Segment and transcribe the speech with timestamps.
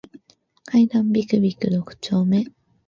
[0.65, 2.45] 階段ビクビク六丁目